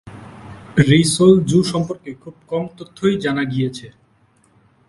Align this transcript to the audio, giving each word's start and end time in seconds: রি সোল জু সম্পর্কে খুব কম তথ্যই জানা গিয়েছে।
রি 0.87 1.01
সোল 1.13 1.33
জু 1.43 1.59
সম্পর্কে 1.63 2.11
খুব 2.13 2.35
কম 2.47 2.63
তথ্যই 2.77 3.15
জানা 3.17 3.43
গিয়েছে। 3.43 3.87